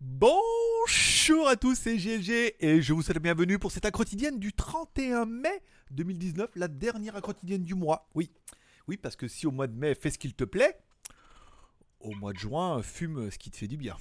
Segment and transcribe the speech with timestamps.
[0.00, 4.52] Bonjour à tous, c'est GLG et je vous souhaite la bienvenue pour cette quotidienne du
[4.52, 8.08] 31 mai 2019, la dernière quotidienne du mois.
[8.14, 8.30] Oui,
[8.88, 10.78] oui, parce que si au mois de mai, fais ce qu'il te plaît,
[12.00, 13.96] au mois de juin, fume ce qui te fait du bien.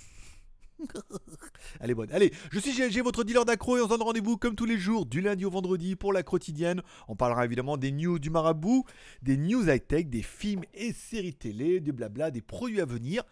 [1.79, 2.11] Allez, bonne.
[2.11, 4.77] Allez, je suis GLG, votre dealer d'accro, et on se donne rendez-vous comme tous les
[4.77, 6.81] jours, du lundi au vendredi, pour la quotidienne.
[7.07, 8.85] On parlera évidemment des news du marabout,
[9.21, 13.23] des news high-tech, des films et séries télé, des blabla, des produits à venir,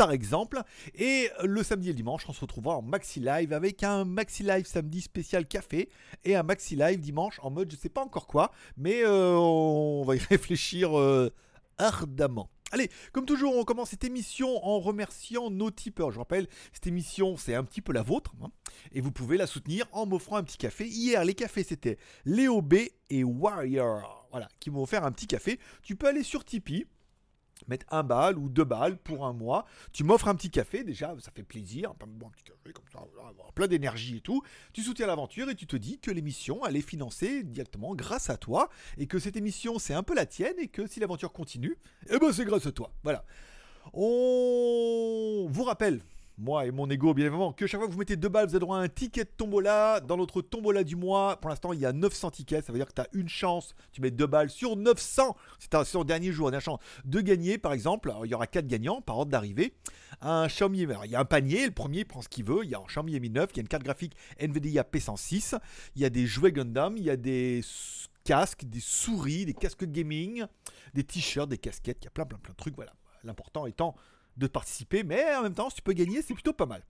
[0.00, 0.62] par exemple.
[0.94, 4.42] Et le samedi et le dimanche, on se retrouvera en maxi live avec un maxi
[4.42, 5.90] live samedi spécial café
[6.24, 10.02] et un maxi live dimanche en mode je sais pas encore quoi, mais euh, on
[10.04, 11.28] va y réfléchir euh,
[11.76, 12.48] ardemment.
[12.70, 16.12] Allez, comme toujours, on commence cette émission en remerciant nos tipeurs.
[16.12, 18.32] Je rappelle, cette émission, c'est un petit peu la vôtre.
[18.42, 18.48] hein,
[18.92, 20.86] et vous pouvez la soutenir en m'offrant un petit café.
[20.86, 22.76] Hier, les cafés, c'était Léo B
[23.10, 24.28] et Warrior.
[24.30, 25.58] Voilà, qui m'ont offert un petit café.
[25.82, 26.86] Tu peux aller sur Tipeee
[27.68, 29.66] mettre un balle ou deux balles pour un mois.
[29.92, 31.90] Tu m'offres un petit café, déjà, ça fait plaisir.
[31.90, 33.00] Un petit café comme ça,
[33.54, 34.42] plein d'énergie et tout.
[34.72, 38.36] Tu soutiens l'aventure et tu te dis que l'émission, elle est financée directement grâce à
[38.36, 41.76] toi et que cette émission, c'est un peu la tienne et que si l'aventure continue,
[42.08, 42.92] eh ben c'est grâce à toi.
[43.02, 43.24] Voilà.
[43.92, 46.00] On vous rappelle.
[46.40, 48.54] Moi et mon ego, bien évidemment, que chaque fois que vous mettez deux balles, vous
[48.54, 50.00] avez droit à un ticket de tombola.
[50.00, 52.64] Dans notre tombola du mois, pour l'instant, il y a 900 tickets.
[52.64, 53.74] Ça veut dire que tu as une chance.
[53.92, 55.36] Tu mets deux balles sur 900.
[55.58, 56.46] C'est sur dernier jour.
[56.46, 58.10] On a la chance de gagner, par exemple.
[58.24, 59.74] Il y aura quatre gagnants par ordre d'arrivée.
[60.22, 60.84] Un Xiaomi.
[60.84, 61.66] alors, il y a un panier.
[61.66, 62.64] Le premier prend ce qu'il veut.
[62.64, 63.50] Il y a un Xiaomi Mi 9.
[63.52, 65.58] Il y a une carte graphique NVIDIA P106.
[65.94, 66.96] Il y a des jouets Gundam.
[66.96, 67.60] Il y a des
[68.24, 70.46] casques, des souris, des casques gaming,
[70.94, 71.98] des t-shirts, des casquettes.
[72.00, 72.76] Il y a plein, plein, plein de trucs.
[72.76, 72.94] Voilà.
[73.24, 73.94] L'important étant
[74.40, 76.82] de participer, mais en même temps, si tu peux gagner, c'est plutôt pas mal.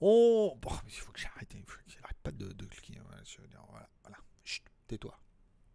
[0.00, 0.56] On.
[0.60, 3.00] Bon, il faut que j'arrête, il faut que j'arrête pas de, cliquer.
[3.06, 4.18] Voilà, voilà.
[4.44, 5.18] Chut, tais-toi.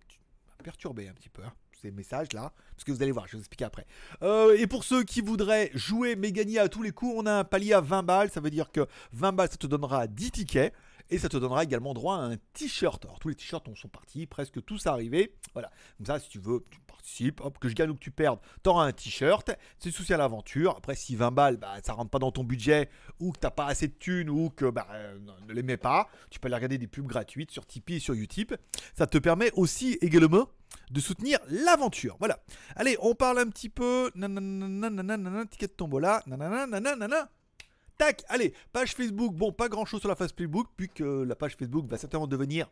[0.08, 0.20] Tu
[0.64, 3.44] perturbé un petit peu, hein, ces messages-là, parce que vous allez voir, je vais vous
[3.44, 3.88] expliquer après.
[4.22, 7.32] Euh, et pour ceux qui voudraient jouer mais gagner à tous les coups, on a
[7.32, 10.32] un palier à 20 balles, ça veut dire que 20 balles, ça te donnera 10
[10.32, 10.74] tickets.
[11.10, 13.04] Et ça te donnera également droit à un t-shirt.
[13.06, 15.34] Alors tous les t-shirts on sont partis, presque tous arrivés.
[15.54, 15.72] Voilà.
[15.98, 18.40] Comme ça, si tu veux, tu participes, hop, que je gagne ou que tu perdes,
[18.62, 19.52] t'auras un t-shirt.
[19.80, 20.76] C'est souci à l'aventure.
[20.78, 22.90] Après, si 20 balles, bah, ça rentre pas dans ton budget,
[23.20, 26.10] ou que t'as pas assez de thunes, ou que bah, euh, ne les mets pas,
[26.30, 28.54] tu peux aller regarder des pubs gratuites sur Tipeee et sur Utip.
[28.96, 30.48] Ça te permet aussi également
[30.92, 32.16] de soutenir l'aventure.
[32.20, 32.40] Voilà.
[32.76, 34.12] Allez, on parle un petit peu.
[34.16, 36.22] Nanana, nanana, ticket de tombola.
[36.28, 37.30] Nanana, nanana.
[38.00, 39.36] Tac, allez, page Facebook.
[39.36, 42.72] Bon, pas grand chose sur la page Facebook, puisque la page Facebook va certainement devenir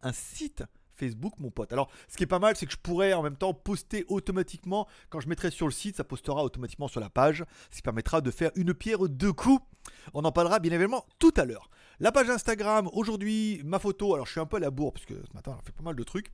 [0.00, 0.62] un site
[0.94, 1.72] Facebook, mon pote.
[1.72, 4.86] Alors, ce qui est pas mal, c'est que je pourrais en même temps poster automatiquement.
[5.10, 8.20] Quand je mettrai sur le site, ça postera automatiquement sur la page, ce qui permettra
[8.20, 9.66] de faire une pierre deux coups.
[10.14, 11.68] On en parlera bien évidemment tout à l'heure.
[11.98, 14.14] La page Instagram, aujourd'hui, ma photo.
[14.14, 15.72] Alors, je suis un peu à la bourre, parce que ce matin, on a fait
[15.72, 16.30] pas mal de trucs.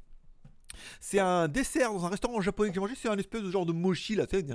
[1.01, 2.95] C'est un dessert dans un restaurant japonais que j'ai mangé.
[3.01, 4.47] C'est un espèce de genre de mochi, là, tu sais,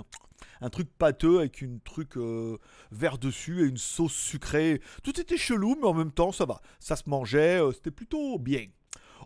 [0.61, 2.57] un truc pâteux avec une truc euh,
[2.91, 4.81] vert dessus et une sauce sucrée.
[5.03, 6.61] Tout était chelou, mais en même temps, ça va.
[6.79, 8.65] Ça se mangeait, euh, c'était plutôt bien.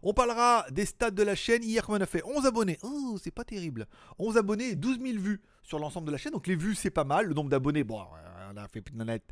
[0.03, 1.63] On parlera des stats de la chaîne.
[1.63, 2.79] Hier, comme on a fait 11 abonnés.
[2.81, 3.87] Oh, c'est pas terrible.
[4.17, 6.31] 11 abonnés et 12 000 vues sur l'ensemble de la chaîne.
[6.31, 7.27] Donc les vues, c'est pas mal.
[7.27, 9.23] Le nombre d'abonnés, bon, euh, on a fait net.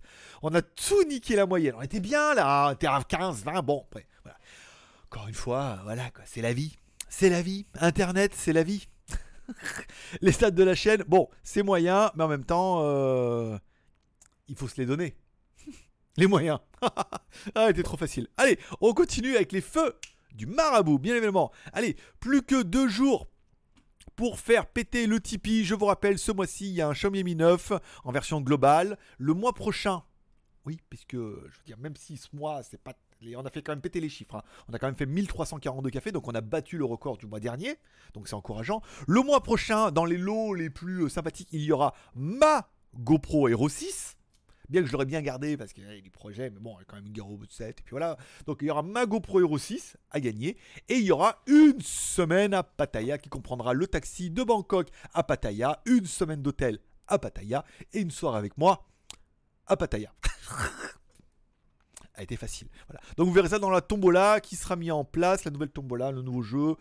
[0.44, 1.74] On a tout niqué la moyenne.
[1.78, 2.69] On était bien là.
[2.69, 3.62] On était à 15, 20.
[3.64, 4.38] Bon, après, voilà.
[5.06, 6.24] Encore une fois, voilà, quoi.
[6.28, 6.78] C'est la vie.
[7.09, 7.66] C'est la vie.
[7.80, 8.88] Internet, c'est la vie.
[10.22, 13.58] les stats de la chaîne, bon, c'est moyen, mais en même temps, euh,
[14.47, 15.16] il faut se les donner.
[16.18, 16.59] les moyens.
[16.81, 18.28] ah, c'était trop facile.
[18.38, 19.96] Allez, on continue avec les feux
[20.34, 21.52] du marabout, bien évidemment.
[21.74, 23.28] Allez, plus que deux jours
[24.16, 25.66] pour faire péter le Tipeee.
[25.66, 28.98] Je vous rappelle, ce mois-ci, il y a un Xiaomi Mi 9 en version globale.
[29.18, 30.03] Le mois prochain,
[30.66, 32.94] oui, puisque, je veux dire, même si ce mois, c'est pas
[33.35, 34.35] on a fait quand même péter les chiffres.
[34.35, 34.44] hein.
[34.68, 37.40] On a quand même fait 1342 cafés, donc on a battu le record du mois
[37.40, 37.75] dernier.
[38.13, 38.81] Donc c'est encourageant.
[39.07, 43.47] Le mois prochain, dans les lots les plus euh, sympathiques, il y aura ma GoPro
[43.50, 44.16] Hero 6.
[44.69, 46.81] Bien que je l'aurais bien gardé parce qu'il y a des projets, mais bon, il
[46.81, 47.80] y a quand même une Hero 7.
[47.80, 48.18] Et puis voilà.
[48.46, 50.57] Donc il y aura ma GoPro Hero 6 à gagner.
[50.88, 55.24] Et il y aura une semaine à Pattaya qui comprendra le taxi de Bangkok à
[55.24, 58.86] Pattaya, une semaine d'hôtel à Pattaya et une soirée avec moi
[59.66, 60.13] à Pattaya.
[62.19, 62.68] a été facile.
[63.18, 66.12] Donc vous verrez ça dans la tombola qui sera mis en place, la nouvelle tombola,
[66.12, 66.75] le nouveau jeu.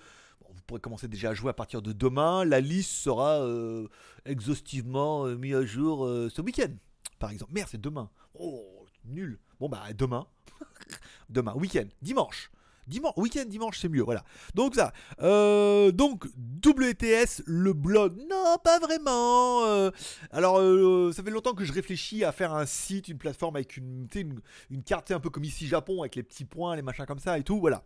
[0.50, 2.44] Vous pourrez commencer déjà à jouer à partir de demain.
[2.44, 3.87] La liste sera euh,
[4.25, 6.73] exhaustivement euh, mise à jour euh, ce week-end,
[7.19, 7.52] par exemple.
[7.52, 8.11] Merde, c'est demain.
[8.35, 9.38] Oh, nul.
[9.61, 10.26] Bon bah demain.
[11.29, 12.50] demain, week-end, dimanche.
[12.88, 14.25] Dimanche, week-end, dimanche, c'est mieux, voilà.
[14.55, 16.25] Donc ça, euh, donc
[16.64, 19.64] WTS, le blog, non, pas vraiment.
[19.67, 19.90] euh,
[20.31, 23.76] alors, euh, ça fait longtemps que je réfléchis à faire un site, une plateforme avec
[23.76, 24.40] une, une,
[24.70, 27.38] une carte un peu comme ici Japon, avec les petits points, les machins comme ça
[27.38, 27.85] et tout, voilà.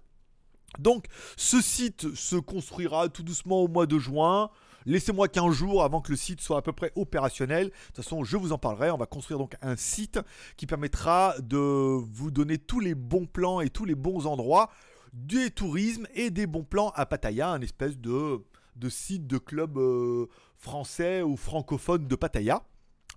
[0.79, 1.07] Donc,
[1.37, 4.51] ce site se construira tout doucement au mois de juin.
[4.87, 7.67] Laissez-moi 15 jours avant que le site soit à peu près opérationnel.
[7.67, 8.91] De toute façon, je vous en parlerai.
[8.91, 10.19] On va construire donc un site
[10.57, 14.71] qui permettra de vous donner tous les bons plans et tous les bons endroits
[15.13, 18.43] du tourisme et des bons plans à Pattaya, un espèce de,
[18.77, 20.27] de site de club euh,
[20.57, 22.65] français ou francophone de Pattaya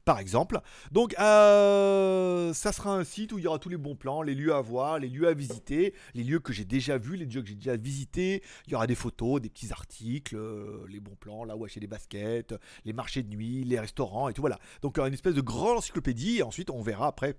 [0.05, 0.61] par exemple.
[0.91, 4.35] Donc euh, ça sera un site où il y aura tous les bons plans, les
[4.35, 7.41] lieux à voir, les lieux à visiter, les lieux que j'ai déjà vus, les lieux
[7.41, 8.43] que j'ai déjà visités.
[8.67, 11.79] Il y aura des photos, des petits articles, euh, les bons plans, là où acheter
[11.79, 12.53] des baskets,
[12.85, 14.59] les marchés de nuit, les restaurants et tout voilà.
[14.81, 17.35] Donc une espèce de grande encyclopédie et ensuite on verra après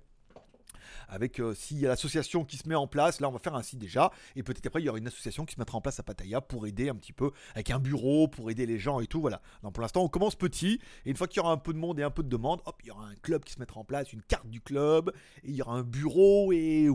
[1.09, 3.55] avec euh, s'il y a l'association qui se met en place, là on va faire
[3.55, 5.81] un site déjà, et peut-être après il y aura une association qui se mettra en
[5.81, 9.01] place à Pattaya pour aider un petit peu, avec un bureau, pour aider les gens
[9.01, 9.41] et tout, voilà.
[9.63, 11.79] Donc pour l'instant on commence petit, et une fois qu'il y aura un peu de
[11.79, 13.81] monde et un peu de demande, hop, il y aura un club qui se mettra
[13.81, 15.13] en place, une carte du club,
[15.45, 16.89] et il y aura un bureau, et...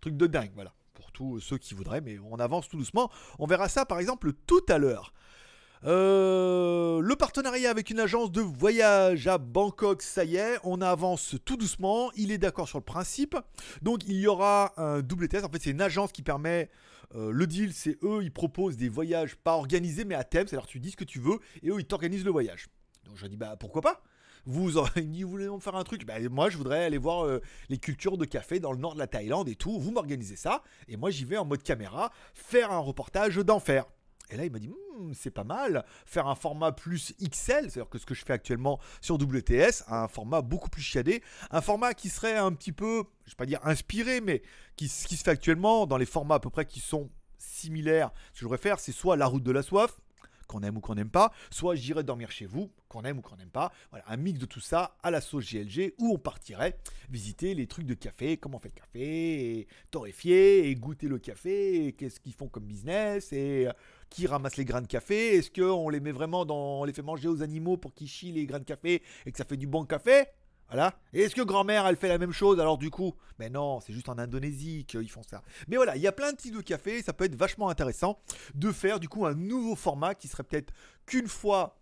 [0.00, 0.72] truc de dingue, voilà.
[0.94, 3.10] Pour tous ceux qui voudraient, mais on avance tout doucement.
[3.38, 5.12] On verra ça par exemple tout à l'heure.
[5.86, 11.36] Euh, le partenariat avec une agence de voyage à Bangkok, ça y est, on avance
[11.44, 12.10] tout doucement.
[12.16, 13.36] Il est d'accord sur le principe.
[13.82, 15.44] Donc il y aura un double test.
[15.44, 16.70] En fait, c'est une agence qui permet.
[17.14, 20.46] Euh, le deal, c'est eux, ils proposent des voyages pas organisés mais à thème.
[20.46, 22.68] C'est-à-dire tu dis ce que tu veux et eux, ils t'organisent le voyage.
[23.04, 24.02] Donc je dis bah pourquoi pas?
[24.46, 24.80] Vous vous
[25.26, 28.58] voulez faire un truc bah, Moi, je voudrais aller voir euh, les cultures de café
[28.60, 29.78] dans le nord de la Thaïlande et tout.
[29.78, 30.62] Vous m'organisez ça.
[30.88, 33.86] Et moi, j'y vais en mode caméra faire un reportage d'enfer.
[34.34, 37.88] Et là, il m'a dit, hmm, c'est pas mal, faire un format plus XL, c'est-à-dire
[37.88, 41.22] que ce que je fais actuellement sur WTS, un format beaucoup plus chiadé,
[41.52, 44.42] un format qui serait un petit peu, je vais pas dire inspiré, mais
[44.74, 48.10] qui, qui se fait actuellement dans les formats à peu près qui sont similaires.
[48.28, 50.00] Ce que je voudrais faire, c'est soit la route de la soif,
[50.46, 53.36] qu'on aime ou qu'on n'aime pas, soit j'irai dormir chez vous, qu'on aime ou qu'on
[53.36, 53.72] n'aime pas.
[53.90, 56.78] Voilà, un mix de tout ça à la sauce GLG où on partirait
[57.10, 61.18] visiter les trucs de café, comment on fait le café, et torréfier, et goûter le
[61.18, 63.68] café, qu'est-ce qu'ils font comme business, et
[64.14, 66.80] qui ramasse les grains de café Est-ce qu'on les met vraiment dans.
[66.80, 69.36] On les fait manger aux animaux pour qu'ils chient les grains de café et que
[69.36, 70.26] ça fait du bon café?
[70.68, 70.94] Voilà.
[71.12, 73.14] Et est-ce que grand-mère, elle fait la même chose alors du coup?
[73.38, 75.42] Mais non, c'est juste en Indonésie qu'ils font ça.
[75.66, 78.20] Mais voilà, il y a plein de types de café, ça peut être vachement intéressant
[78.54, 80.72] de faire du coup un nouveau format qui serait peut-être
[81.06, 81.80] qu'une fois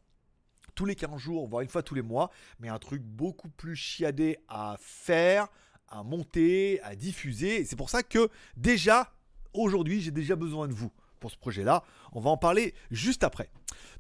[0.75, 3.77] tous les 15 jours, voire une fois tous les mois, mais un truc beaucoup plus
[3.77, 5.49] chiadé à faire,
[5.89, 7.61] à monter, à diffuser.
[7.61, 9.13] Et c'est pour ça que déjà,
[9.53, 10.91] aujourd'hui, j'ai déjà besoin de vous
[11.23, 11.85] pour ce projet-là.
[12.13, 13.49] On va en parler juste après.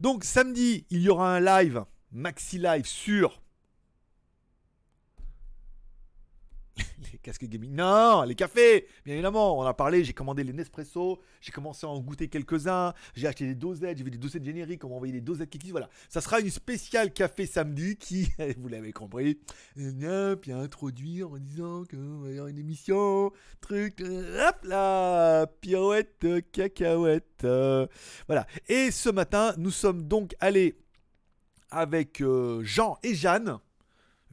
[0.00, 3.40] Donc samedi, il y aura un live, maxi live sur
[6.76, 7.74] les casques gaming.
[7.74, 9.58] Non, les cafés, bien évidemment.
[9.58, 13.46] On a parlé, j'ai commandé les Nespresso, j'ai commencé à en goûter quelques-uns, j'ai acheté
[13.46, 15.88] des dosettes, j'ai vu des dosettes génériques, on m'a envoyé des dosettes qui voilà.
[16.08, 18.28] Ça sera une spéciale café samedi qui,
[18.58, 19.38] vous l'avez compris,
[19.74, 23.30] puis introduire en disant qu'il va y avoir une émission,
[23.60, 27.46] truc, hop là, pirouette, cacahuète.
[28.26, 28.46] voilà.
[28.68, 30.76] Et ce matin, nous sommes donc allés
[31.72, 33.58] avec euh, Jean et Jeanne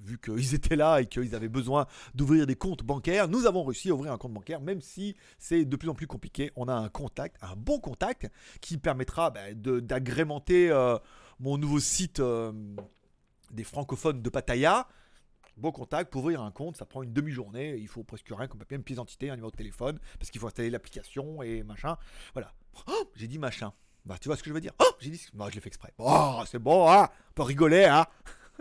[0.03, 3.89] vu qu'ils étaient là et qu'ils avaient besoin d'ouvrir des comptes bancaires, nous avons réussi
[3.89, 6.51] à ouvrir un compte bancaire, même si c'est de plus en plus compliqué.
[6.55, 8.29] On a un contact, un bon contact,
[8.61, 10.97] qui permettra bah, d'agrémenter euh,
[11.39, 12.51] mon nouveau site euh,
[13.51, 14.87] des francophones de Pattaya.
[15.57, 18.59] Bon contact pour ouvrir un compte, ça prend une demi-journée, il faut presque rien comme
[18.59, 21.97] papier, une pièce d'identité, un numéro de téléphone, parce qu'il faut installer l'application et machin.
[22.33, 22.53] Voilà.
[22.87, 23.73] Oh, j'ai dit machin.
[24.05, 25.21] Bah, tu vois ce que je veux dire Oh, j'ai dit.
[25.33, 25.93] Bah, je l'ai fait exprès.
[25.97, 28.06] Oh, c'est bon, hein On peut rigoler, hein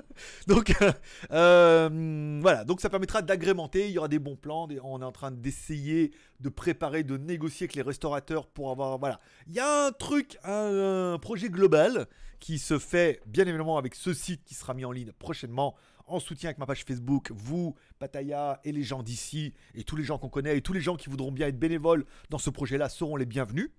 [0.47, 0.93] donc euh,
[1.31, 5.13] euh, voilà, donc ça permettra d'agrémenter, il y aura des bons plans, on est en
[5.13, 9.87] train d'essayer de préparer, de négocier avec les restaurateurs pour avoir voilà, il y a
[9.87, 12.07] un truc, un, projet global
[12.41, 15.75] qui se fait bien évidemment avec ce site qui sera mis en ligne prochainement
[16.07, 20.05] en soutien avec ma page Facebook, vous, Pataya et les gens d'ici et tous les
[20.05, 22.89] gens qu'on connaît et tous les gens qui voudront bien être bénévoles dans ce projet-là
[22.89, 23.71] seront les bienvenus.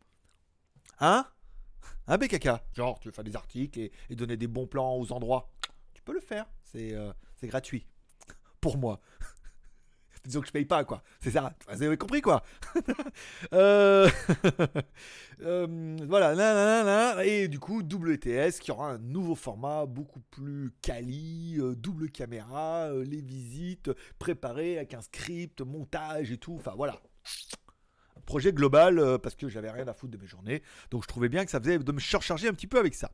[0.99, 1.25] Hein?
[2.07, 5.11] Un BKK, genre tu veux faire des articles et, et donner des bons plans aux
[5.11, 5.49] endroits?
[6.13, 6.45] Le faire.
[6.75, 7.85] Euh, c'est gratuit.
[8.61, 8.99] Pour moi.
[10.25, 11.01] Disons que je paye pas, quoi.
[11.21, 11.53] C'est ça.
[11.71, 12.43] Vous avez compris, quoi.
[13.53, 14.09] Euh,
[15.41, 17.25] euh, voilà.
[17.25, 23.21] Et du coup, WTS qui aura un nouveau format beaucoup plus quali, double caméra, les
[23.21, 23.89] visites
[24.19, 26.55] préparées avec un script, montage et tout.
[26.59, 27.01] Enfin, voilà
[28.29, 30.61] projet global euh, parce que j'avais rien à foutre de mes journées.
[30.91, 33.11] Donc je trouvais bien que ça faisait de me surcharger un petit peu avec ça.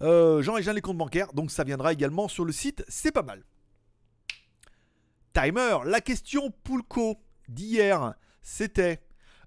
[0.00, 3.12] Euh, Jean et Jean les comptes bancaires, donc ça viendra également sur le site, c'est
[3.12, 3.44] pas mal.
[5.34, 9.02] Timer, la question Poulco d'hier, c'était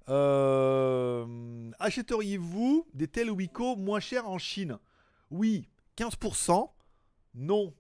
[0.08, 4.78] euh, achèteriez-vous des tels Wiko moins chers en Chine?
[5.32, 5.68] Oui,
[5.98, 6.70] 15%.
[7.34, 7.74] Non,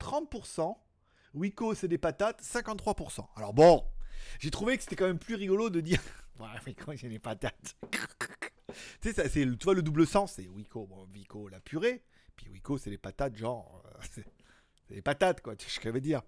[0.00, 0.74] 30%.
[1.34, 3.26] Wiko, c'est des patates, 53%.
[3.36, 3.84] Alors bon,
[4.38, 6.00] j'ai trouvé que c'était quand même plus rigolo de dire
[6.38, 7.76] Ouais, Wico, j'ai les patates.
[7.90, 12.02] tu sais, ça, c'est, tu vois, le double sens, c'est Wico, bon, Vico, la purée.
[12.36, 13.82] Puis Wico, c'est les patates, genre.
[13.86, 14.26] euh, c'est,
[14.90, 15.56] les patates, quoi.
[15.56, 16.22] Tu vois ce que je veux dire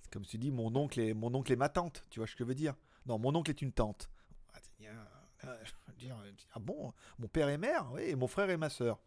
[0.00, 2.04] C'est comme tu dis, mon oncle, est, mon oncle est ma tante.
[2.10, 2.74] Tu vois ce que je veux dire
[3.06, 4.08] Non, mon oncle est une tante.
[4.54, 4.58] Ah,
[5.44, 5.56] euh,
[6.04, 8.98] euh, ah bon Mon père est mère, oui, et mon frère est ma soeur.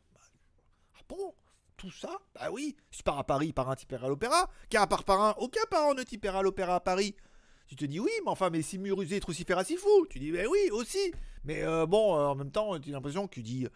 [0.96, 1.34] Ah bon
[1.78, 2.20] Tout ça?
[2.34, 2.76] Bah oui.
[2.92, 4.50] Si tu pars à Paris, par un t'y à l'opéra.
[4.70, 7.16] Car part par un, aucun parent ne t'y à l'opéra à Paris.
[7.68, 10.06] Tu te dis oui, mais enfin, mais si Murusé Trucifera s'y fou.
[10.10, 11.14] Tu dis, ben oui, aussi.
[11.44, 13.68] Mais euh, bon, euh, en même temps, tu as l'impression que tu dis,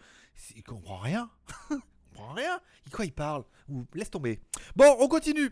[0.54, 1.30] il comprend rien.
[1.70, 1.78] il
[2.14, 2.60] comprend rien.
[2.86, 3.44] Il- Quoi il parle?
[3.68, 4.40] Ou laisse tomber.
[4.76, 5.50] Bon, on continue.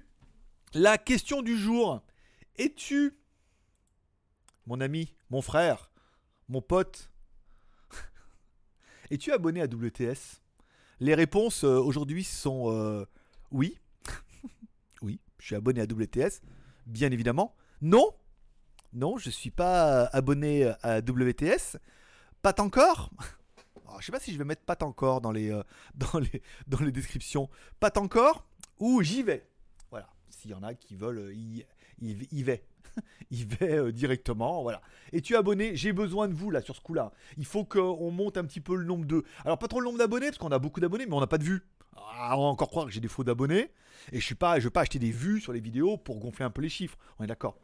[0.75, 2.03] La question du jour.
[2.57, 3.19] Es-tu,
[4.67, 5.91] mon ami, mon frère,
[6.49, 7.11] mon pote,
[9.11, 10.41] es-tu abonné à WTS
[11.01, 13.07] Les réponses euh, aujourd'hui sont
[13.51, 13.79] oui.
[15.03, 16.43] oui, je suis abonné à WTS,
[16.87, 17.55] bien évidemment.
[17.81, 18.13] Non,
[18.93, 21.79] non, je suis pas abonné à WTS.
[22.43, 23.11] Pas encore.
[23.87, 25.63] Alors, je sais pas si je vais mettre pas encore dans les, euh,
[25.95, 27.49] dans les, descriptions.
[27.81, 28.47] Pas encore
[28.79, 29.47] ou j'y vais.
[29.91, 30.09] Voilà.
[30.31, 31.67] S'il y en a qui veulent euh, y,
[32.01, 32.65] y, y vais.
[33.31, 34.63] y vais euh, directement.
[34.63, 34.81] Voilà.
[35.13, 37.13] Et tu es abonné, j'ai besoin de vous là sur ce coup-là.
[37.37, 39.25] Il faut qu'on monte un petit peu le nombre de.
[39.45, 41.39] Alors pas trop le nombre d'abonnés, parce qu'on a beaucoup d'abonnés, mais on n'a pas
[41.39, 41.63] de vues.
[41.97, 43.71] Ah, on va encore croire que j'ai des faux d'abonnés.
[44.13, 46.51] Et je suis pas, veux pas acheter des vues sur les vidéos pour gonfler un
[46.51, 46.97] peu les chiffres.
[47.19, 47.59] On est d'accord.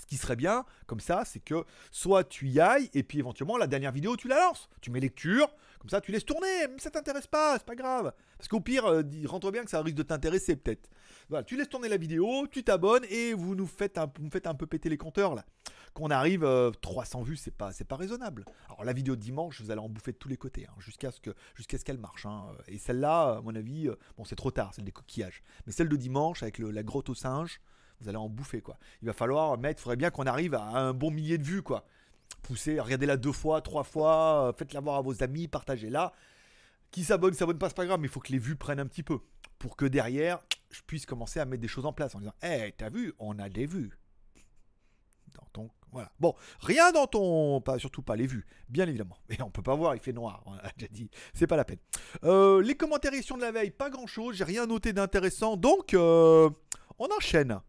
[0.00, 3.56] Ce qui serait bien, comme ça, c'est que soit tu y ailles, et puis éventuellement
[3.56, 4.68] la dernière vidéo tu la lances.
[4.80, 8.12] Tu mets lecture, comme ça tu laisses tourner, mais ça t'intéresse pas, c'est pas grave.
[8.36, 10.90] Parce qu'au pire, euh, rentre bien que ça risque de t'intéresser peut-être.
[11.28, 14.88] Voilà, tu laisses tourner la vidéo, tu t'abonnes et vous nous faites un, peu péter
[14.88, 15.44] les compteurs là.
[15.94, 18.44] Qu'on arrive euh, 300 vues, c'est pas, pas raisonnable.
[18.66, 21.12] Alors la vidéo de dimanche, vous allez en bouffer de tous les côtés, hein, jusqu'à
[21.12, 22.26] ce qu'elle marche.
[22.26, 22.46] hein.
[22.66, 25.44] Et celle-là, à mon avis, euh, bon c'est trop tard, celle des coquillages.
[25.66, 27.60] Mais celle de dimanche avec la grotte aux singes,
[28.04, 28.78] vous allez en bouffer quoi.
[29.02, 31.62] Il va falloir mettre, il faudrait bien qu'on arrive à un bon millier de vues
[31.62, 31.84] quoi.
[32.42, 36.12] Poussez, regardez-la deux fois, trois fois, euh, faites-la voir à vos amis, partagez-la.
[36.90, 38.86] Qui s'abonne, s'abonne pas, c'est pas grave, mais il faut que les vues prennent un
[38.86, 39.18] petit peu.
[39.58, 42.74] Pour que derrière, je puisse commencer à mettre des choses en place en disant Hé,
[42.76, 43.98] t'as vu, on a des vues.
[45.34, 45.70] Dans ton.
[45.90, 46.12] Voilà.
[46.20, 47.60] Bon, rien dans ton.
[47.62, 49.16] Pas, surtout pas les vues, bien évidemment.
[49.28, 50.42] Mais on peut pas voir, il fait noir.
[50.46, 51.78] On a déjà dit, c'est pas la peine.
[52.24, 56.50] Euh, les commentaires de la veille, pas grand chose, j'ai rien noté d'intéressant, donc euh,
[56.98, 57.60] on enchaîne.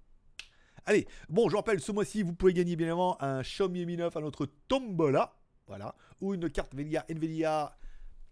[0.88, 4.16] Allez, bon, je rappelle, ce mois-ci, vous pouvez gagner bien évidemment un Xiaomi Mi 9
[4.16, 7.76] à notre Tombola, voilà, ou une carte Nvidia, Nvidia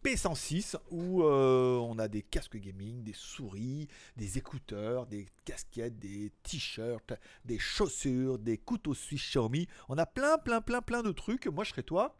[0.03, 6.31] P106, où euh, on a des casques gaming, des souris, des écouteurs, des casquettes, des
[6.43, 9.67] t-shirts, des chaussures, des couteaux suisses Xiaomi.
[9.89, 11.47] On a plein, plein, plein, plein de trucs.
[11.47, 12.19] Moi, je serais toi.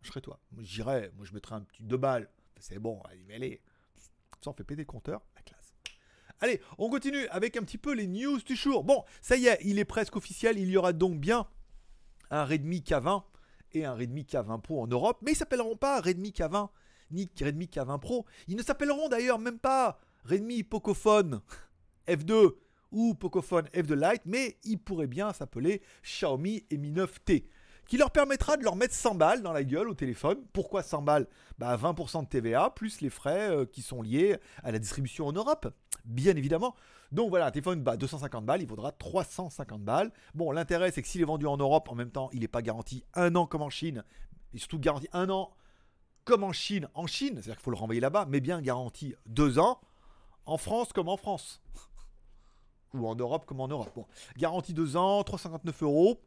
[0.00, 0.40] Je serais toi.
[0.58, 1.12] J'irais.
[1.16, 2.28] Moi, je mettrais un petit deux balles.
[2.58, 3.62] C'est bon, allez, allez.
[4.40, 5.20] Ça, on fait péter le compteur.
[6.42, 8.82] Allez, on continue avec un petit peu les news du jour.
[8.82, 10.58] Bon, ça y est, il est presque officiel.
[10.58, 11.46] Il y aura donc bien
[12.32, 13.22] un Redmi K20
[13.74, 16.68] et un Redmi K20 Pro en Europe, mais ils s'appelleront pas Redmi K20
[17.12, 18.26] ni Redmi K20 Pro.
[18.48, 21.42] Ils ne s'appelleront d'ailleurs même pas Redmi Pocophone
[22.08, 22.54] F2
[22.90, 27.44] ou Pocophone F2 Lite, mais ils pourraient bien s'appeler Xiaomi Mi 9T,
[27.86, 30.44] qui leur permettra de leur mettre 100 balles dans la gueule au téléphone.
[30.52, 31.28] Pourquoi 100 balles?
[31.58, 35.32] Bah 20% de TVA, plus les frais euh, qui sont liés à la distribution en
[35.32, 35.72] Europe,
[36.04, 36.74] bien évidemment.
[37.12, 40.12] Donc voilà, un téléphone bah, 250 balles, il vaudra 350 balles.
[40.34, 42.62] Bon, l'intérêt, c'est que s'il est vendu en Europe, en même temps, il n'est pas
[42.62, 44.04] garanti un an comme en Chine,
[44.54, 45.50] et surtout garanti un an
[46.24, 49.58] comme en Chine, en Chine, c'est-à-dire qu'il faut le renvoyer là-bas, mais bien garanti deux
[49.58, 49.80] ans,
[50.46, 51.60] en France comme en France.
[52.94, 53.90] Ou en Europe comme en Europe.
[53.94, 54.06] Bon,
[54.36, 56.20] garantie deux ans, 359 euros.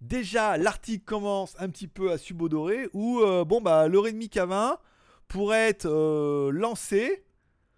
[0.00, 4.78] Déjà, l'article commence un petit peu à subodorer, où, euh, bon, bah, le Redmi K20
[5.28, 7.24] pourrait être euh, lancé,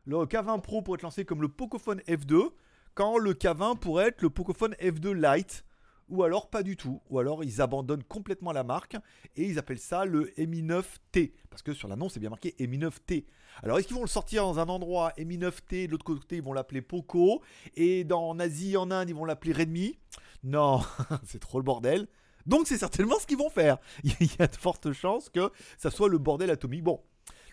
[0.05, 2.51] le K20 Pro pourrait être lancé comme le Pocophone F2,
[2.95, 5.65] quand le K20 pourrait être le Pocophone F2 Lite,
[6.09, 8.97] ou alors pas du tout, ou alors ils abandonnent complètement la marque
[9.37, 12.79] et ils appellent ça le Mi 9T, parce que sur l'annonce c'est bien marqué Mi
[12.79, 13.25] 9T.
[13.63, 16.43] Alors est-ce qu'ils vont le sortir dans un endroit Mi 9T, de l'autre côté ils
[16.43, 17.41] vont l'appeler Poco,
[17.77, 19.99] et dans en Asie, en Inde ils vont l'appeler Redmi?
[20.43, 20.81] Non,
[21.25, 22.09] c'est trop le bordel.
[22.45, 23.79] Donc c'est certainement ce qu'ils vont faire.
[24.05, 26.83] Il y a de fortes chances que ça soit le bordel atomique.
[26.83, 27.01] Bon,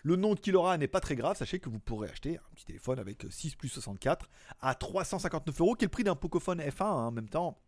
[0.02, 1.36] le nom qu'il aura n'est pas très grave.
[1.36, 4.28] Sachez que vous pourrez acheter un petit téléphone avec 6 plus 64
[4.60, 7.58] à 359 euros, qui est le prix d'un Pocophone F1 hein, en même temps.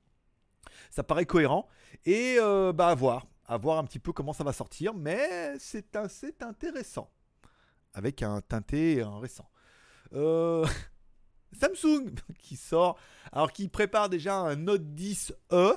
[0.91, 1.69] Ça paraît cohérent.
[2.05, 3.27] Et euh, bah à voir.
[3.47, 4.95] À voir un petit peu comment ça va sortir.
[4.95, 5.97] Mais c'est
[6.41, 7.11] intéressant.
[7.95, 9.49] Avec un teinté récent.
[10.15, 10.67] Euh,
[11.61, 12.99] Samsung qui sort.
[13.33, 15.77] Alors qui prépare déjà un Note 10e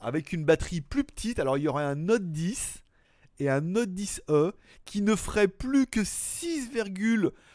[0.00, 1.38] avec une batterie plus petite.
[1.38, 2.83] Alors il y aurait un Note 10
[3.38, 4.52] et un Note 10e
[4.84, 6.04] qui ne ferait plus que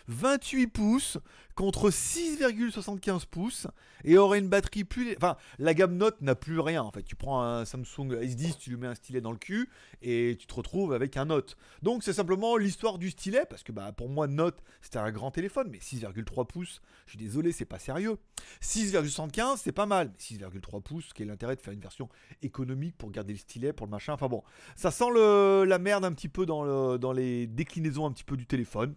[0.10, 1.18] 6,28 pouces
[1.56, 3.68] contre 6,75 pouces
[4.04, 5.14] et aurait une batterie plus.
[5.18, 7.04] Enfin, la gamme Note n'a plus rien en fait.
[7.04, 9.70] Tu prends un Samsung S10, tu lui mets un stylet dans le cul
[10.02, 11.58] et tu te retrouves avec un Note.
[11.82, 15.32] Donc c'est simplement l'histoire du stylet parce que bah, pour moi, Note c'était un grand
[15.32, 18.18] téléphone, mais 6,3 pouces, je suis désolé, c'est pas sérieux.
[18.62, 22.08] 6,75 c'est pas mal, mais 6,3 pouces, quel est l'intérêt de faire une version
[22.42, 24.14] économique pour garder le stylet, pour le machin?
[24.14, 24.44] Enfin bon,
[24.78, 28.38] ça sent le, la merde un petit peu dans, dans les déclinaisons un petit peu
[28.38, 28.96] du téléphone.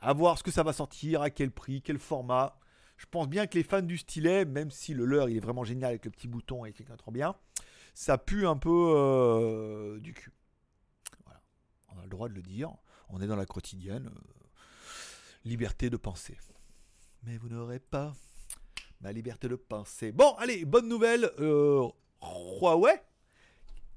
[0.00, 2.58] À voir ce que ça va sortir, à quel prix, quel format.
[2.96, 5.64] Je pense bien que les fans du stylet, même si le leur il est vraiment
[5.64, 7.36] génial avec le petit bouton et quelqu'un trop bien,
[7.94, 10.32] ça pue un peu euh, du cul.
[11.24, 11.40] Voilà.
[11.94, 12.72] On a le droit de le dire.
[13.08, 14.06] On est dans la quotidienne.
[14.06, 14.38] Euh,
[15.44, 16.36] liberté de penser.
[17.22, 18.14] Mais vous n'aurez pas
[19.00, 20.12] ma liberté de penser.
[20.12, 21.30] Bon, allez, bonne nouvelle.
[21.38, 21.88] Euh,
[22.22, 23.00] Huawei,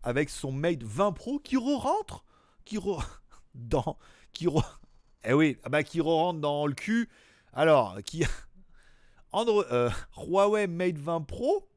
[0.04, 2.24] avec son Mate 20 Pro, qui re-rentre.
[2.66, 3.04] Qui re...
[3.56, 3.98] Dans...
[4.32, 4.81] Qui re...
[5.24, 7.10] Eh oui, ah bah, qui rentre dans le cul.
[7.54, 8.24] Alors, qui.
[9.32, 11.68] Android, euh, Huawei Mate 20 Pro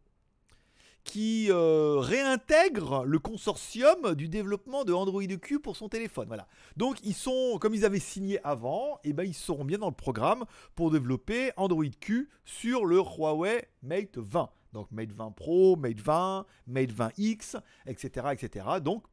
[1.05, 6.27] qui euh, réintègre le consortium du développement de Android Q pour son téléphone.
[6.27, 6.49] Voilà.
[6.77, 9.89] Donc ils sont, comme ils avaient signé avant, et eh ben ils seront bien dans
[9.89, 14.51] le programme pour développer Android Q sur le Huawei Mate 20.
[14.73, 18.67] Donc Mate 20 Pro, Mate 20, Mate 20X, etc., etc.
[18.83, 19.05] Donc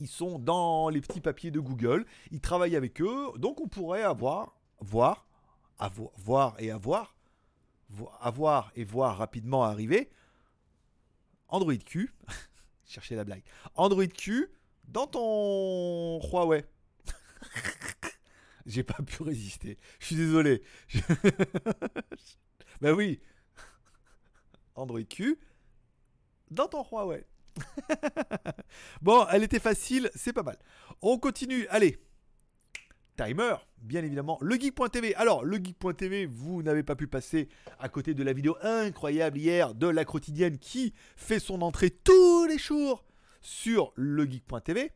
[0.00, 4.02] ils sont dans les petits papiers de Google, ils travaillent avec eux, donc on pourrait
[4.02, 5.26] avoir, voir,
[5.78, 7.14] avoir, voir et avoir,
[8.20, 10.10] avoir et voir rapidement arriver
[11.48, 12.12] Android Q,
[12.86, 13.42] cherchez la blague,
[13.74, 14.50] Android Q
[14.88, 16.64] dans ton Huawei.
[18.66, 19.76] J'ai pas pu résister.
[19.98, 20.62] Je suis désolé.
[22.80, 23.20] ben oui.
[24.74, 25.38] Android Q
[26.50, 27.26] dans ton Huawei.
[29.02, 30.58] bon, elle était facile, c'est pas mal.
[31.00, 31.98] On continue, allez.
[33.16, 34.38] Timer, bien évidemment.
[34.40, 35.14] Le Geek.tv.
[35.16, 39.74] Alors, le Geek.tv, vous n'avez pas pu passer à côté de la vidéo incroyable hier
[39.74, 43.04] de la quotidienne qui fait son entrée tous les jours
[43.42, 44.92] sur le Geek.tv.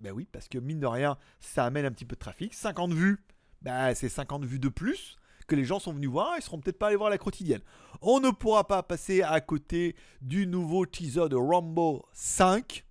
[0.00, 2.54] Ben oui, parce que mine de rien, ça amène un petit peu de trafic.
[2.54, 3.18] 50 vues,
[3.62, 6.78] ben c'est 50 vues de plus que les gens sont venus voir, ils seront peut-être
[6.78, 7.62] pas allés voir la quotidienne.
[8.00, 12.84] On ne pourra pas passer à côté du nouveau teaser de Rambo 5,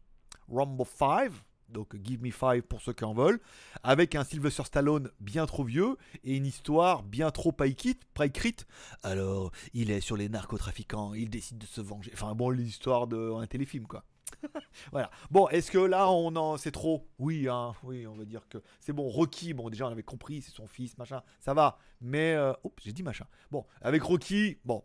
[0.50, 1.32] Rambo 5,
[1.70, 3.40] donc Give Me 5 pour ceux qui en veulent,
[3.84, 8.66] avec un Sylvester Stallone bien trop vieux et une histoire bien trop pas écrite.
[9.04, 12.12] Alors, il est sur les narcotrafiquants, il décide de se venger.
[12.14, 14.04] Enfin bon, l'histoire d'un téléfilm quoi.
[14.92, 15.10] voilà.
[15.32, 17.08] Bon, est-ce que là, on en c'est trop?
[17.20, 19.08] Oui, hein, oui, on va dire que c'est bon.
[19.08, 21.80] Rocky, bon, déjà, on avait compris, c'est son fils, machin, ça va.
[22.02, 23.26] Mais, euh, j'ai dit machin.
[23.52, 24.84] Bon, avec Rocky, bon,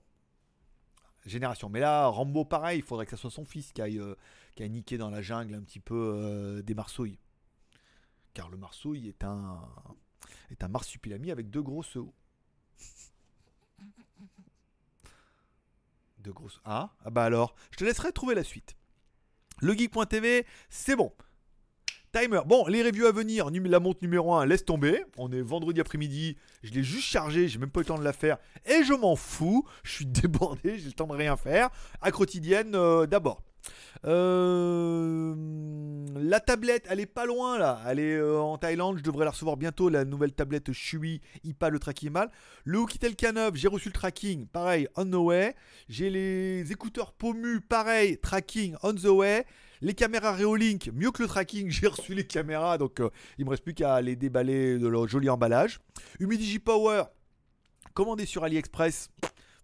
[1.27, 1.69] génération.
[1.69, 4.15] Mais là, Rambo, pareil, il faudrait que ça soit son fils qui aille, euh,
[4.57, 7.19] qui niqué dans la jungle un petit peu euh, des marsouilles.
[8.35, 9.61] Car le marsouille est un,
[10.51, 11.99] est un marsupilami avec deux grosses
[16.19, 16.61] Deux grosses.
[16.65, 18.77] Ah, ah bah alors, je te laisserai trouver la suite.
[19.63, 21.13] Le geek.tv, c'est bon.
[22.13, 22.41] Timer.
[22.45, 25.05] Bon, les reviews à venir, la montre numéro 1, laisse tomber.
[25.17, 26.37] On est vendredi après-midi.
[26.65, 28.39] Je l'ai juste chargé, j'ai même pas eu le temps de la faire.
[28.67, 29.65] Et je m'en fous.
[29.85, 31.71] Je suis débordé, j'ai le temps de rien faire.
[32.01, 33.41] À quotidienne, euh, d'abord.
[34.05, 35.35] Euh,
[36.17, 37.81] la tablette, elle est pas loin là.
[37.87, 38.99] Elle est euh, en Thaïlande.
[38.99, 39.89] Je devrais la recevoir bientôt.
[39.89, 42.31] La nouvelle tablette Shui IPA, le tracking mal.
[42.65, 44.47] Le Oukitel K9, j'ai reçu le tracking.
[44.47, 45.55] Pareil, on the way.
[45.89, 49.45] J'ai les écouteurs Pomu, pareil, tracking on the way.
[49.81, 52.79] Les caméras Reolink, mieux que le tracking, j'ai reçu les caméras.
[52.79, 55.81] Donc euh, il me reste plus qu'à les déballer de leur joli emballage.
[56.21, 57.05] Humidigi Power,
[57.95, 59.11] commandé sur AliExpress.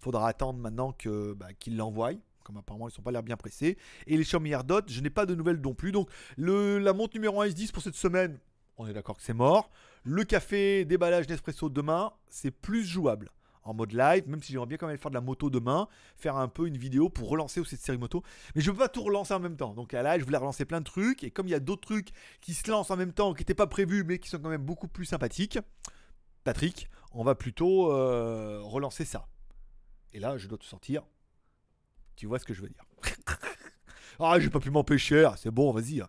[0.01, 2.13] Faudra attendre maintenant que, bah, qu'ils l'envoient
[2.49, 3.77] comme apparemment ils sont pas l'air bien pressés.
[4.07, 5.93] Et les AirDot, je n'ai pas de nouvelles non plus.
[5.93, 6.09] Donc
[6.39, 8.39] la montre numéro 1 S10 pour cette semaine,
[8.79, 9.71] on est d'accord que c'est mort.
[10.03, 13.31] Le café déballage Nespresso demain, c'est plus jouable
[13.65, 16.37] en mode live, même si j'aimerais bien quand même faire de la moto demain, faire
[16.37, 18.23] un peu une vidéo pour relancer aussi cette série moto.
[18.55, 19.75] Mais je peux pas tout relancer en même temps.
[19.75, 21.23] Donc là, je voulais relancer plein de trucs.
[21.23, 22.09] Et comme il y a d'autres trucs
[22.41, 24.65] qui se lancent en même temps, qui n'étaient pas prévus, mais qui sont quand même
[24.65, 25.59] beaucoup plus sympathiques,
[26.45, 29.29] Patrick, on va plutôt euh, relancer ça.
[30.15, 31.03] Et là, je dois te sortir
[32.19, 32.85] tu vois ce que je veux dire.
[34.19, 35.25] ah, j'ai pas pu m'empêcher.
[35.25, 36.01] Ah, c'est bon, vas-y.
[36.01, 36.09] Hein.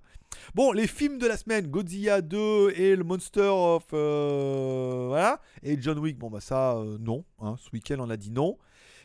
[0.55, 3.85] Bon, les films de la semaine, Godzilla 2 et le Monster of...
[3.93, 5.39] Euh, voilà.
[5.61, 7.25] Et John Wick, bon bah ça, euh, non.
[7.39, 8.57] Hein, ce week-end, on a dit non.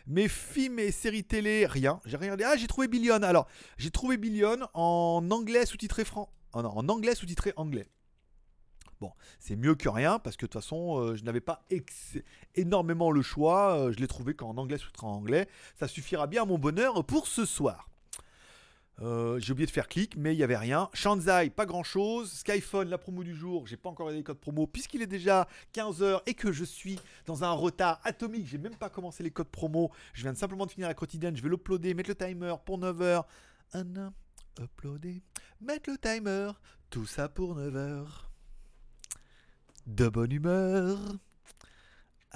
[0.07, 2.01] Mais films et séries télé, rien.
[2.07, 3.23] J'ai rien Ah, j'ai trouvé Billion.
[3.23, 6.31] Alors, j'ai trouvé Billion en anglais sous-titré franc.
[6.55, 7.87] Oh en anglais sous-titré anglais.
[9.01, 11.65] Bon, c'est mieux que rien parce que de toute façon, euh, je n'avais pas
[12.55, 13.77] énormément le choix.
[13.77, 15.49] Euh, je l'ai trouvé qu'en anglais sous en anglais.
[15.79, 17.89] Ça suffira bien à mon bonheur pour ce soir.
[19.03, 20.89] Euh, j'ai oublié de faire clic, mais il n'y avait rien.
[20.93, 22.31] Shanzai, pas grand chose.
[22.31, 26.21] Skyphone, la promo du jour, j'ai pas encore les codes promo, puisqu'il est déjà 15h
[26.27, 28.47] et que je suis dans un retard atomique.
[28.47, 29.91] J'ai même pas commencé les codes promo.
[30.13, 31.37] Je viens simplement de finir la quotidienne.
[31.37, 33.25] Je vais l'uploader, mettre le timer pour 9h.
[33.73, 34.13] Un,
[34.61, 35.23] uploader,
[35.61, 36.53] mettre le timer.
[36.91, 38.24] Tout ça pour 9h.
[39.87, 40.99] De bonne humeur.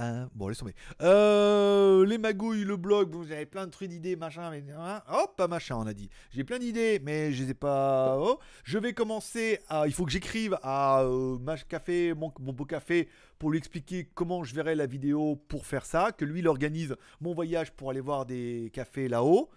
[0.00, 0.74] Hein, bon, laisse tomber.
[1.02, 4.62] Euh, les magouilles, le blog, vous avez plein de trucs d'idées, machin, mais.
[4.70, 6.08] Hein, hop, pas machin, on a dit.
[6.30, 8.16] J'ai plein d'idées, mais je les ai pas.
[8.20, 8.38] Oh.
[8.62, 9.88] Je vais commencer à.
[9.88, 13.08] Il faut que j'écrive à euh, Café, mon, beau café,
[13.40, 16.12] pour lui expliquer comment je verrai la vidéo pour faire ça.
[16.12, 19.50] Que lui, il organise mon voyage pour aller voir des cafés là-haut.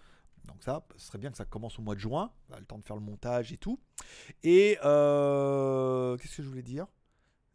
[0.48, 2.32] Donc ça, ce serait bien que ça commence au mois de juin.
[2.52, 3.78] A le temps de faire le montage et tout.
[4.42, 6.86] Et euh, qu'est-ce que je voulais dire?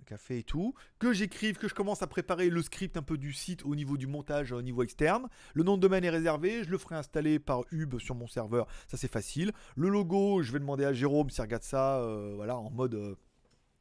[0.07, 3.33] Café et tout, que j'écrive, que je commence à préparer le script un peu du
[3.33, 5.27] site au niveau du montage, au niveau externe.
[5.53, 8.67] Le nom de domaine est réservé, je le ferai installer par Hub sur mon serveur,
[8.87, 9.51] ça c'est facile.
[9.75, 12.95] Le logo, je vais demander à Jérôme s'il regarde ça, euh, voilà, en mode...
[12.95, 13.15] Euh,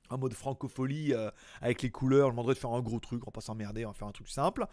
[0.09, 3.27] en mode francophonie euh, avec les couleurs, je demanderai de faire un gros truc, on
[3.27, 4.65] va pas s'emmerder, on va faire un truc simple.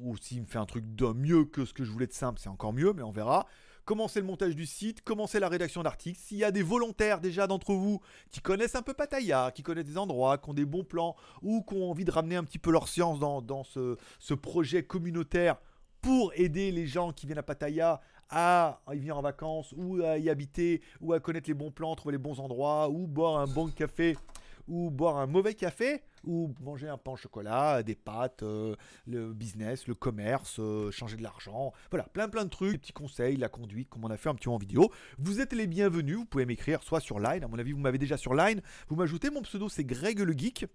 [0.00, 2.38] Ou s'il me fait un truc de mieux que ce que je voulais de simple,
[2.40, 3.48] c'est encore mieux, mais on verra
[3.90, 6.16] commencer le montage du site, commencer la rédaction d'articles.
[6.16, 8.00] S'il y a des volontaires déjà d'entre vous
[8.30, 11.62] qui connaissent un peu Pattaya, qui connaissent des endroits, qui ont des bons plans ou
[11.62, 15.56] qui ont envie de ramener un petit peu leur science dans, ce, ce, projet communautaire
[16.02, 20.18] pour aider les gens qui viennent à Pattaya à y venir en vacances ou à
[20.18, 23.48] y habiter ou à connaître les bons plans, trouver les bons endroits ou boire un
[23.48, 24.16] bon café
[24.70, 29.34] ou boire un mauvais café, ou manger un pain au chocolat, des pâtes, euh, le
[29.34, 31.72] business, le commerce, euh, changer de l'argent.
[31.90, 34.34] Voilà, plein plein de trucs, des petits conseils, la conduite, comme on a fait un
[34.34, 34.90] petit peu en vidéo.
[35.18, 37.98] Vous êtes les bienvenus, vous pouvez m'écrire soit sur Line, à mon avis vous m'avez
[37.98, 40.66] déjà sur Line, vous m'ajoutez, mon pseudo c'est Greg le Geek.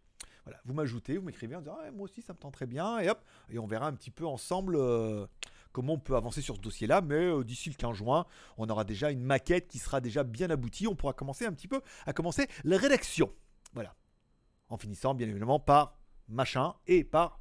[0.44, 3.10] Voilà, vous m'ajoutez, vous m'écrivez en disant moi aussi ça me tente très bien, et
[3.10, 5.26] hop, et on verra un petit peu ensemble euh,
[5.72, 8.26] comment on peut avancer sur ce dossier-là, mais d'ici le 15 juin,
[8.58, 11.70] on aura déjà une maquette qui sera déjà bien aboutie, on pourra commencer un petit
[11.70, 13.32] peu à commencer la rédaction.
[13.76, 13.96] Voilà.
[14.70, 17.40] En finissant bien évidemment par machin et par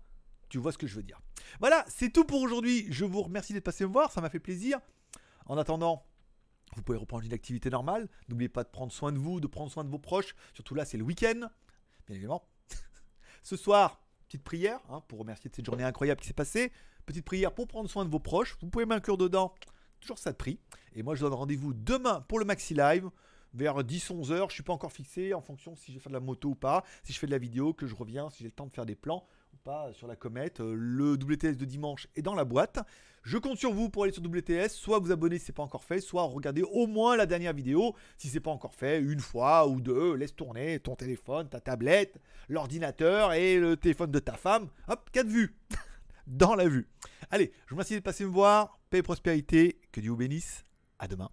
[0.50, 1.20] tu vois ce que je veux dire.
[1.60, 2.86] Voilà, c'est tout pour aujourd'hui.
[2.90, 4.78] Je vous remercie d'être passé me voir, ça m'a fait plaisir.
[5.46, 6.06] En attendant,
[6.76, 8.08] vous pouvez reprendre une activité normale.
[8.28, 10.34] N'oubliez pas de prendre soin de vous, de prendre soin de vos proches.
[10.52, 11.48] Surtout là, c'est le week-end,
[12.06, 12.46] bien évidemment.
[13.42, 16.72] Ce soir, petite prière hein, pour remercier de cette journée incroyable qui s'est passée.
[17.06, 18.56] Petite prière pour prendre soin de vos proches.
[18.60, 19.54] Vous pouvez m'inclure dedans.
[20.00, 20.58] Toujours ça de prix.
[20.94, 23.10] Et moi, je donne rendez-vous demain pour le Maxi Live
[23.54, 24.50] vers 10-11 heures.
[24.50, 26.84] Je suis pas encore fixé en fonction si je fais de la moto ou pas,
[27.02, 28.86] si je fais de la vidéo, que je reviens, si j'ai le temps de faire
[28.86, 30.60] des plans ou pas sur la comète.
[30.60, 32.80] Euh, le WTS de dimanche est dans la boîte.
[33.22, 35.84] Je compte sur vous pour aller sur WTS, soit vous abonner si c'est pas encore
[35.84, 39.66] fait, soit regarder au moins la dernière vidéo si c'est pas encore fait, une fois
[39.66, 40.14] ou deux.
[40.14, 44.68] Laisse tourner ton téléphone, ta tablette, l'ordinateur et le téléphone de ta femme.
[44.88, 45.56] Hop, 4 vues
[46.26, 46.86] dans la vue.
[47.30, 48.78] Allez, je vous remercie de passer me voir.
[48.90, 49.80] Paix et prospérité.
[49.90, 50.66] Que Dieu vous bénisse.
[50.98, 51.30] À demain.